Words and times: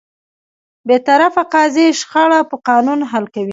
بېطرفه 0.87 1.43
قاضي 1.53 1.87
شخړه 1.99 2.39
په 2.49 2.55
قانون 2.67 2.99
حل 3.11 3.25
کوي. 3.33 3.49